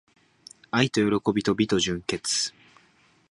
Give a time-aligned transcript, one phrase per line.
[0.71, 2.55] 愛と喜びと美と純潔